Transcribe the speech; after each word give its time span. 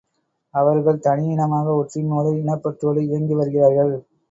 அவர்கள் 0.53 0.97
தனி 0.99 1.25
இனமாக 1.27 1.75
ஒற்றுமையோடு 1.75 2.31
இனப் 2.39 2.63
பற்றோடு 2.63 3.05
இயங்கி 3.05 3.33
வருகிறார்கள். 3.35 3.95